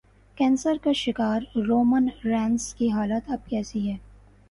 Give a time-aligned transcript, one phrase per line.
[0.37, 3.97] cancer کے شکار Roman Reigns کی حالت اب کیسی ہے